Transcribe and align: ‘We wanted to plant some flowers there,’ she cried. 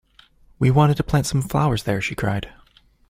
‘We 0.57 0.71
wanted 0.71 0.97
to 0.97 1.03
plant 1.03 1.27
some 1.27 1.43
flowers 1.43 1.83
there,’ 1.83 2.01
she 2.01 2.15
cried. 2.15 2.51